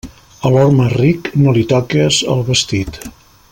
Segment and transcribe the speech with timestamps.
[0.47, 3.01] A l'home ric, no li toques el vestit.